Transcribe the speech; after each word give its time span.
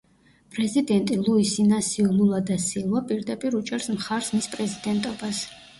პრეზიდენტი 0.53 1.17
ლუის 1.27 1.51
ინასიუ 1.65 2.15
ლულა 2.15 2.41
და 2.49 2.59
სილვა 2.67 3.05
პირდაპირ 3.13 3.61
უჭერს 3.63 3.91
მხარს 3.99 4.35
მის 4.39 4.51
პრეზიდენტობას. 4.57 5.47